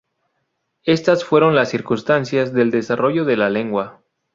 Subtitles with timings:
[0.81, 4.01] Estas fueron las circunstancias del desarrollo de la lengua.